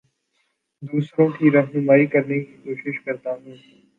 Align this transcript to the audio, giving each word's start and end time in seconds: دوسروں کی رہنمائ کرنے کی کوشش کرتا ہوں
دوسروں 0.83 1.27
کی 1.29 1.51
رہنمائ 1.51 2.05
کرنے 2.05 2.39
کی 2.39 2.55
کوشش 2.63 2.99
کرتا 3.05 3.31
ہوں 3.31 3.55